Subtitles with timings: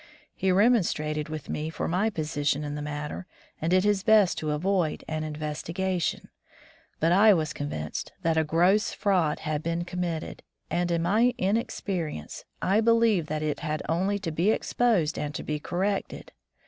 [0.33, 3.27] He remonstrated with me for my position in the matter,
[3.61, 6.29] and did his best to avoid an investigation;
[6.99, 10.39] but I was convinced that a gross fraud had been com mitted,
[10.71, 15.59] and in my inexperience I believed that it had only to be exposed to be
[15.59, 16.31] corrected.